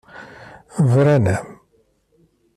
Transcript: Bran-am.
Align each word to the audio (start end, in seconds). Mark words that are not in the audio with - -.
Bran-am. 0.89 1.47